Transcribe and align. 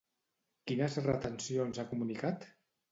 Quines 0.71 0.97
retencions 1.05 1.83
ha 1.85 1.89
comunicat? 1.95 2.53